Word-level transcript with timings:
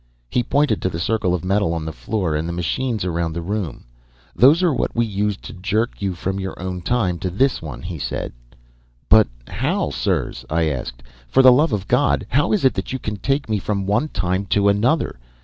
"He 0.31 0.41
pointed 0.41 0.81
to 0.81 0.89
the 0.89 0.97
circle 0.97 1.35
of 1.35 1.45
metal 1.45 1.75
on 1.75 1.85
the 1.85 1.91
floor 1.93 2.35
and 2.35 2.49
the 2.49 2.53
machines 2.53 3.05
around 3.05 3.33
the 3.33 3.41
room. 3.43 3.85
'Those 4.35 4.63
are 4.63 4.73
what 4.73 4.95
we 4.95 5.05
used 5.05 5.43
to 5.43 5.53
jerk 5.53 6.01
you 6.01 6.15
from 6.15 6.39
your 6.39 6.59
own 6.59 6.81
time 6.81 7.19
to 7.19 7.29
this 7.29 7.61
one,' 7.61 7.83
he 7.83 7.99
said. 7.99 8.33
"'But 9.09 9.27
how, 9.47 9.91
sirs?' 9.91 10.43
I 10.49 10.69
asked. 10.69 11.03
'For 11.27 11.43
the 11.43 11.51
love 11.51 11.71
of 11.71 11.87
God, 11.87 12.25
how 12.29 12.51
is 12.51 12.65
it 12.65 12.73
that 12.73 12.91
you 12.91 12.97
can 12.97 13.17
take 13.17 13.47
me 13.47 13.59
from 13.59 13.85
one 13.85 14.07
time 14.07 14.47
to 14.47 14.69
another? 14.69 15.19